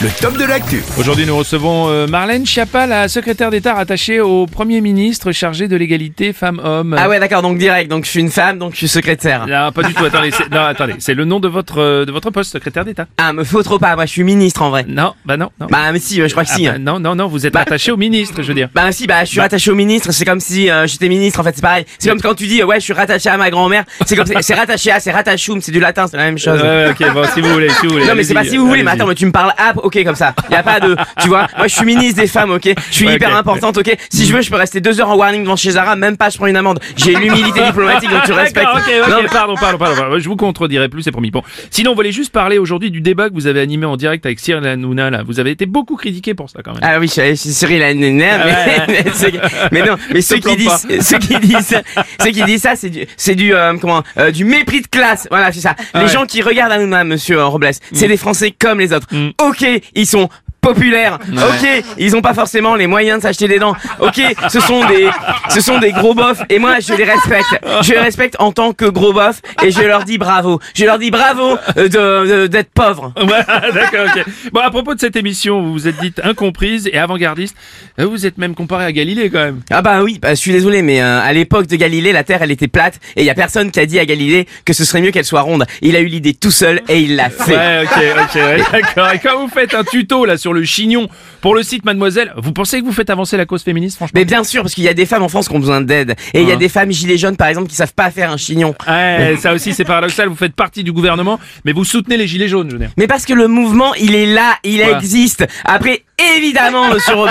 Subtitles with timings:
[0.00, 0.80] le top de l'actu.
[0.96, 5.74] Aujourd'hui, nous recevons euh, Marlène Schiappa, la secrétaire d'État rattachée au Premier ministre chargé de
[5.74, 6.94] l'égalité femmes-hommes.
[6.96, 9.48] Ah ouais d'accord donc direct donc je suis une femme donc je suis secrétaire.
[9.48, 10.04] Non, pas du tout.
[10.04, 13.06] Attendez, c'est, non, attendez, c'est le nom de votre euh, de votre poste, secrétaire d'État.
[13.18, 14.84] Ah me faut trop pas moi je suis ministre en vrai.
[14.86, 15.66] Non, bah non, non.
[15.68, 16.66] Bah mais si je crois que Ah, si.
[16.66, 16.78] bah, hein.
[16.78, 18.68] non, non, non, vous êtes Bah- attaché au ministre, je veux dire.
[18.74, 21.42] Bah si bah je suis rattaché au ministre c'est comme si euh, j'étais ministre en
[21.42, 21.84] fait c'est pareil.
[21.98, 24.26] C'est comme quand tu dis euh, ouais je suis rattaché à ma grand-mère c'est comme
[24.42, 26.60] c'est rattaché à c'est rattachoum c'est du latin c'est la même chose.
[26.90, 28.06] Ok, bon, si vous voulez, si vous voulez.
[28.06, 30.04] Non mais c'est pas si vous voulez mais attends mais tu me parles app ok
[30.04, 32.68] comme ça y a pas de tu vois moi je suis ministre des femmes ok
[32.90, 35.16] je suis Ouais, hyper importante ok si je veux je peux rester deux heures en
[35.16, 38.32] warning devant chez Zara même pas je prends une amende j'ai l'humilité diplomatique donc tu
[38.32, 38.66] respectes
[39.08, 40.18] Non, mais- pardon, pardon, pardon, pardon.
[40.18, 41.30] Je vous contredirai plus, c'est promis.
[41.30, 41.42] Bon.
[41.70, 44.38] Sinon, on voulait juste parler aujourd'hui du débat que vous avez animé en direct avec
[44.40, 45.22] Cyril Hanouna, là.
[45.26, 46.80] Vous avez été beaucoup critiqué pour ça, quand même.
[46.82, 49.04] Ah oui, Cyril Hanouna, mais, Ah mais
[49.72, 51.82] mais non, mais ceux qui disent, ceux qui disent, ça-
[52.22, 55.26] ceux qui disent ça, c'est du, c'est du, euh, comment, euh, du mépris de classe.
[55.30, 55.74] Voilà, c'est ça.
[55.94, 56.12] Ah les ouais.
[56.12, 59.06] gens qui regardent Hanouna, monsieur euh, Robles, c'est des Français comme les autres.
[59.12, 59.30] Mm.
[59.42, 60.28] Ok, ils sont
[60.60, 61.18] populaires.
[61.32, 63.74] Ok, ils ont pas forcément les moyens de s'acheter des dents.
[64.00, 65.08] Ok, ce sont des,
[65.50, 67.58] ce sont des gros bofs et moi je les respecte.
[67.82, 70.60] Je les respecte en tant que gros bof et je leur dis bravo.
[70.74, 73.12] Je leur dis bravo euh, de, de- d'être pauvres.
[73.16, 74.24] Ouais, d'accord, ok.
[74.52, 77.56] Bon, à propos de cette émission, vous vous êtes dite incomprise et avant-gardiste.
[78.00, 79.60] Euh, Vous êtes même comparé à Galilée, quand même.
[79.70, 82.42] Ah bah oui, bah, je suis désolé, mais euh, à l'époque de Galilée, la Terre
[82.42, 84.84] elle était plate et il y a personne qui a dit à Galilée que ce
[84.84, 85.64] serait mieux qu'elle soit ronde.
[85.82, 87.56] Il a eu l'idée tout seul et il l'a fait.
[87.56, 89.10] Ouais, ok, ok, ouais, d'accord.
[89.12, 91.08] Et quand vous faites un tuto, là, sur le chignon
[91.40, 94.18] pour le site Mademoiselle, vous pensez que vous faites avancer la cause féministe, franchement?
[94.18, 96.14] Mais bien sûr, parce qu'il y a des femmes en France qui ont besoin d'aide.
[96.34, 96.58] Et il y a Hein.
[96.58, 98.74] des femmes gilets jaunes, par exemple, qui savent pas faire un chignon.
[98.88, 102.48] Ouais, ça aussi c'est paradoxal, vous faites partie du gouvernement, mais vous soutenez les gilets
[102.48, 102.90] jaunes, je veux dire.
[102.96, 105.46] Mais parce que le mouvement, il est là, il existe.
[105.64, 106.02] Après,
[106.36, 107.30] évidemment, monsieur Robles,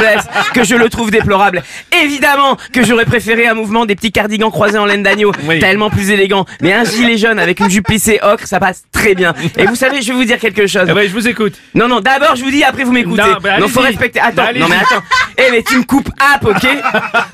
[0.54, 1.64] que je le trouve déplorable.
[2.04, 5.32] Évidemment que j'aurais préféré un mouvement des petits cardigans croisés en laine d'agneau.
[5.48, 5.60] Oui.
[5.60, 6.46] Tellement plus élégant.
[6.62, 9.34] Mais un gilet jaune avec une jupe plissée ocre, ça passe très bien.
[9.58, 10.88] Et vous savez, je vais vous dire quelque chose.
[10.90, 11.54] Eh ben, je vous écoute.
[11.76, 13.07] Non, non, d'abord je vous dis, après vous m'écoutez.
[13.16, 14.20] Non, bah, non, faut respecter.
[14.20, 14.62] Attends, Allez-y.
[14.62, 15.04] non mais attends.
[15.38, 16.68] Eh mais tu me coupes app, ok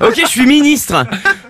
[0.08, 1.06] Ok, je suis ministre.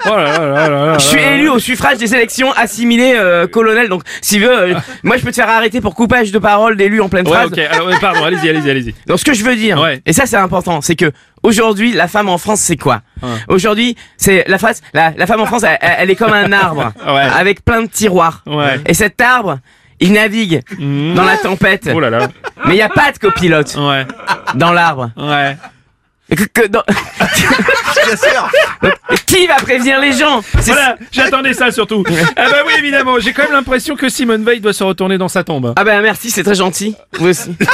[0.07, 3.47] Oh là là là là là Je suis élu au suffrage des élections, assimilé euh,
[3.47, 3.89] colonel.
[3.89, 7.01] Donc, si veut, euh, moi je peux te faire arrêter pour coupage de parole d'élu
[7.01, 7.53] en pleine Ouais, phrase.
[7.53, 8.95] ok, alors, pardon, allez-y, allez-y, allez-y.
[9.07, 10.01] Donc, ce que je veux dire, Ouais.
[10.07, 11.11] et ça c'est important, c'est que
[11.43, 13.03] aujourd'hui, la femme en France, c'est quoi
[13.49, 14.83] Aujourd'hui, c'est la face.
[14.93, 18.45] La, la femme en France, elle, est comme un arbre avec plein de tiroirs.
[18.87, 19.59] Et cet arbre,
[20.01, 21.15] il navigue Mmh.
[21.15, 21.89] dans la tempête.
[21.95, 22.29] Oh là là.
[22.67, 24.07] Mais il y a pas de copilote Ouais,
[24.55, 25.11] dans l'arbre.
[25.17, 25.57] ouais.
[26.31, 26.83] Et que- que dans-
[29.27, 32.03] Qui va prévenir les gens Voilà, j'attendais ça surtout.
[32.37, 35.29] Ah bah oui, évidemment, j'ai quand même l'impression que Simone Veil doit se retourner dans
[35.29, 35.75] sa tombe.
[35.77, 36.97] Ah bah merci, c'est très gentil.
[37.19, 37.55] Vous aussi.